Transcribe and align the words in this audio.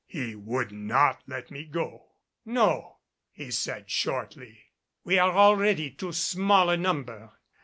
He 0.07 0.33
would 0.33 0.71
not 0.71 1.21
let 1.27 1.51
me 1.51 1.63
go. 1.63 2.13
"No," 2.43 2.97
he 3.31 3.51
said 3.51 3.91
shortly, 3.91 4.71
"we 5.03 5.19
are 5.19 5.33
already 5.37 5.91
too 5.91 6.11
small 6.11 6.71
a 6.71 6.75
number. 6.77 7.31